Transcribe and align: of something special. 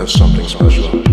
of 0.00 0.10
something 0.10 0.48
special. 0.48 1.09